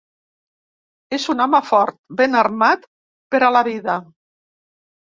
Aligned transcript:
És 1.17 1.27
un 1.35 1.43
home 1.45 1.61
fort, 1.69 1.97
ben 2.23 2.41
armat 2.41 2.91
per 3.37 3.45
a 3.51 3.55
la 3.59 3.67
vida. 3.73 4.03